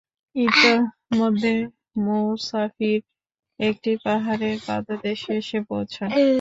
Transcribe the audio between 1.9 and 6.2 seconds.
মুসাফির একটি পাহাড়ের পাদদেশে এসে পৌঁছান।